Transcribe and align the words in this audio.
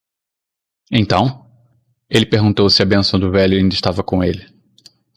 Então,? 0.91 1.47
ele 2.09 2.25
perguntou 2.25 2.67
se 2.71 2.81
a 2.81 2.85
bênção 2.87 3.19
do 3.19 3.29
velho 3.29 3.55
ainda 3.55 3.75
estava 3.75 4.01
com 4.03 4.23
ele. 4.23 4.43